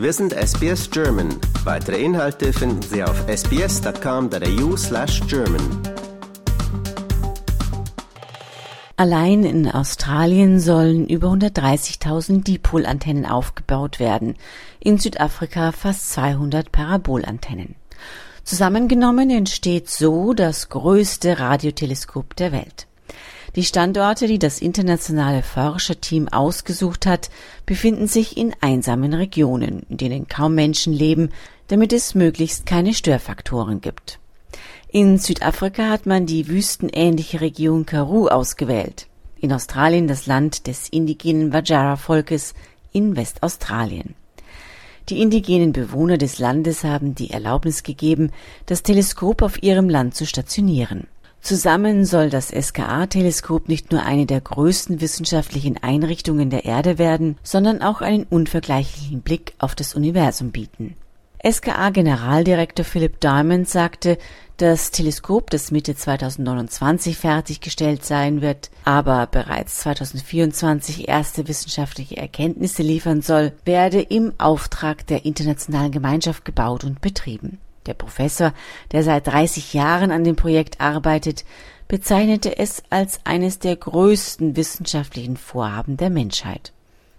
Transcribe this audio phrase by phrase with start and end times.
[0.00, 1.28] Wir sind SBS German.
[1.64, 5.60] Weitere Inhalte finden Sie auf sbs.com.au slash German.
[8.96, 14.36] Allein in Australien sollen über 130.000 Dipol-Antennen aufgebaut werden,
[14.78, 17.74] in Südafrika fast 200 Parabolantennen.
[18.42, 22.86] Zusammengenommen entsteht so das größte Radioteleskop der Welt.
[23.56, 27.30] Die Standorte, die das internationale Forscherteam ausgesucht hat,
[27.66, 31.30] befinden sich in einsamen Regionen, in denen kaum Menschen leben,
[31.66, 34.20] damit es möglichst keine Störfaktoren gibt.
[34.88, 39.08] In Südafrika hat man die wüstenähnliche Region Karoo ausgewählt,
[39.40, 42.54] in Australien das Land des indigenen Wajara-Volkes
[42.92, 44.14] in Westaustralien.
[45.08, 48.30] Die indigenen Bewohner des Landes haben die Erlaubnis gegeben,
[48.66, 51.08] das Teleskop auf ihrem Land zu stationieren.
[51.40, 57.82] Zusammen soll das SKA-Teleskop nicht nur eine der größten wissenschaftlichen Einrichtungen der Erde werden, sondern
[57.82, 60.96] auch einen unvergleichlichen Blick auf das Universum bieten.
[61.42, 64.18] SKA-Generaldirektor Philip Diamond sagte,
[64.58, 73.22] das Teleskop, das Mitte 2029 fertiggestellt sein wird, aber bereits 2024 erste wissenschaftliche Erkenntnisse liefern
[73.22, 77.58] soll, werde im Auftrag der internationalen Gemeinschaft gebaut und betrieben.
[77.86, 78.52] Der Professor,
[78.92, 81.44] der seit 30 Jahren an dem Projekt arbeitet,
[81.88, 86.72] bezeichnete es als eines der größten wissenschaftlichen Vorhaben der Menschheit.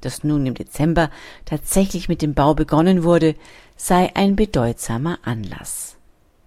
[0.00, 1.10] Dass nun im Dezember
[1.44, 3.34] tatsächlich mit dem Bau begonnen wurde,
[3.76, 5.96] sei ein bedeutsamer Anlass.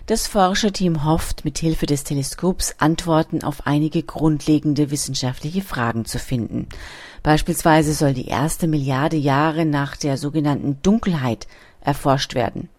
[0.09, 6.67] Das Forscherteam hofft, mit Hilfe des Teleskops Antworten auf einige grundlegende wissenschaftliche Fragen zu finden.
[7.21, 11.47] Beispielsweise soll die erste Milliarde Jahre nach der sogenannten Dunkelheit
[11.79, 12.69] erforscht werden.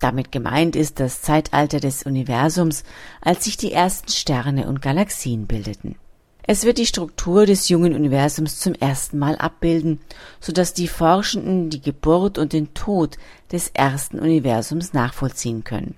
[0.00, 2.84] Damit gemeint ist das Zeitalter des Universums,
[3.20, 5.96] als sich die ersten Sterne und Galaxien bildeten.
[6.42, 10.00] Es wird die Struktur des jungen Universums zum ersten Mal abbilden,
[10.40, 13.18] so dass die Forschenden die Geburt und den Tod
[13.52, 15.94] des ersten Universums nachvollziehen können.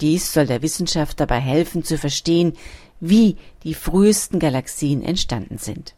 [0.00, 2.52] Dies soll der Wissenschaft dabei helfen zu verstehen,
[3.00, 5.94] wie die frühesten Galaxien entstanden sind.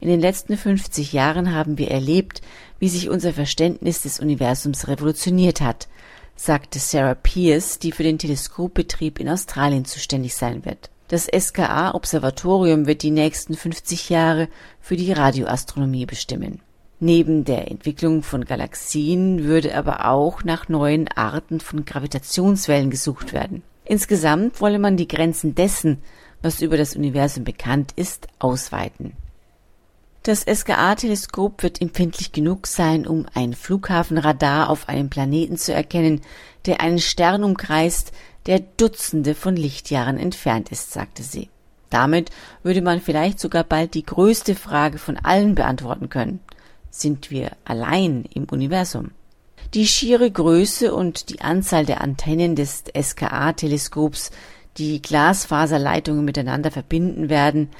[0.00, 2.40] In den letzten 50 Jahren haben wir erlebt,
[2.78, 5.88] wie sich unser Verständnis des Universums revolutioniert hat,
[6.38, 10.90] sagte Sarah Pierce, die für den Teleskopbetrieb in Australien zuständig sein wird.
[11.08, 14.48] Das SKA-Observatorium wird die nächsten 50 Jahre
[14.80, 16.60] für die Radioastronomie bestimmen.
[17.00, 23.62] Neben der Entwicklung von Galaxien würde aber auch nach neuen Arten von Gravitationswellen gesucht werden.
[23.84, 26.02] Insgesamt wolle man die Grenzen dessen,
[26.42, 29.12] was über das Universum bekannt ist, ausweiten.
[30.28, 36.20] Das SGA-Teleskop wird empfindlich genug sein, um ein Flughafenradar auf einem Planeten zu erkennen,
[36.66, 38.12] der einen Stern umkreist,
[38.44, 41.48] der Dutzende von Lichtjahren entfernt ist, sagte sie.
[41.88, 42.28] Damit
[42.62, 46.40] würde man vielleicht sogar bald die größte Frage von allen beantworten können.
[46.90, 49.12] Sind wir allein im Universum?
[49.72, 54.30] Die schiere Größe und die Anzahl der Antennen des SKA-Teleskops,
[54.76, 57.70] die Glasfaserleitungen miteinander verbinden werden,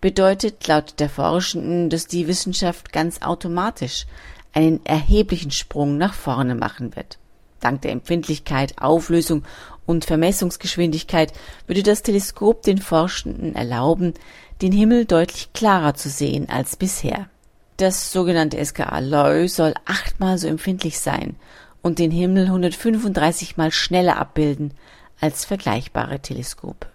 [0.00, 4.06] bedeutet laut der Forschenden, dass die Wissenschaft ganz automatisch
[4.52, 7.18] einen erheblichen Sprung nach vorne machen wird.
[7.60, 9.44] Dank der Empfindlichkeit, Auflösung
[9.86, 11.32] und Vermessungsgeschwindigkeit
[11.66, 14.14] würde das Teleskop den Forschenden erlauben,
[14.62, 17.28] den Himmel deutlich klarer zu sehen als bisher.
[17.76, 21.36] Das sogenannte SKA Low soll achtmal so empfindlich sein
[21.82, 24.74] und den Himmel 135 mal schneller abbilden
[25.20, 26.88] als vergleichbare Teleskope.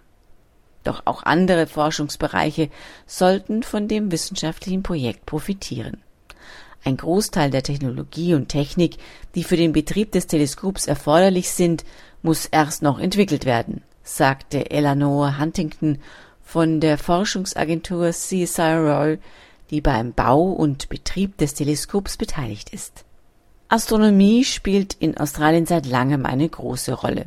[0.84, 2.70] Doch auch andere Forschungsbereiche
[3.06, 6.02] sollten von dem wissenschaftlichen Projekt profitieren.
[6.84, 8.98] Ein Großteil der Technologie und Technik,
[9.34, 11.84] die für den Betrieb des Teleskops erforderlich sind,
[12.22, 15.98] muss erst noch entwickelt werden, sagte Eleanor Huntington
[16.42, 19.16] von der Forschungsagentur CSIRO,
[19.70, 23.06] die beim Bau und Betrieb des Teleskops beteiligt ist.
[23.68, 27.26] Astronomie spielt in Australien seit langem eine große Rolle.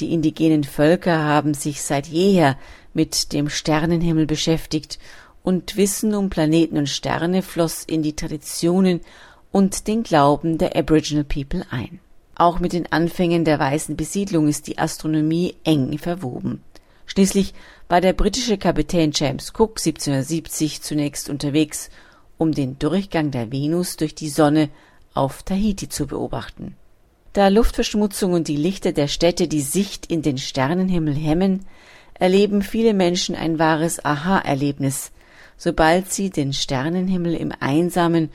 [0.00, 2.56] Die indigenen Völker haben sich seit jeher
[2.94, 4.98] mit dem Sternenhimmel beschäftigt
[5.42, 9.00] und Wissen um Planeten und Sterne floss in die Traditionen
[9.50, 11.98] und den Glauben der Aboriginal People ein.
[12.34, 16.62] Auch mit den Anfängen der weißen Besiedlung ist die Astronomie eng verwoben.
[17.06, 17.54] Schließlich
[17.88, 21.90] war der britische Kapitän James Cook 1770 zunächst unterwegs,
[22.38, 24.70] um den Durchgang der Venus durch die Sonne
[25.14, 26.76] auf Tahiti zu beobachten.
[27.32, 31.64] Da Luftverschmutzung und die Lichter der Städte die Sicht in den Sternenhimmel hemmen,
[32.14, 35.12] erleben viele Menschen ein wahres Aha-Erlebnis,
[35.56, 38.30] sobald sie den Sternenhimmel im einsamen,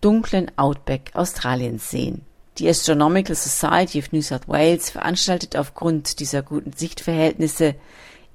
[0.00, 2.22] dunklen Outback Australiens sehen.
[2.58, 7.74] Die Astronomical Society of New South Wales veranstaltet aufgrund dieser guten Sichtverhältnisse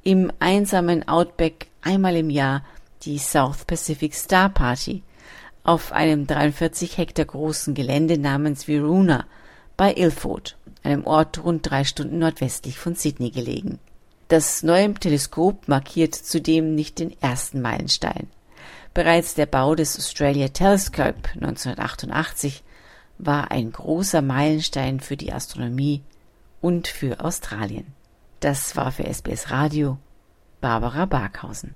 [0.03, 2.63] im einsamen Outback einmal im Jahr
[3.03, 5.03] die South Pacific Star Party
[5.65, 9.25] auf einem 43 Hektar großen Gelände namens Viruna
[9.75, 13.79] bei Ilford, einem Ort rund drei Stunden nordwestlich von Sydney gelegen.
[14.27, 18.27] Das neue Teleskop markiert zudem nicht den ersten Meilenstein.
[18.93, 22.63] Bereits der Bau des Australia Telescope 1988
[23.17, 26.01] war ein großer Meilenstein für die Astronomie
[26.61, 27.87] und für Australien.
[28.39, 29.97] Das war für SBS Radio
[30.61, 31.75] Barbara Barkhausen.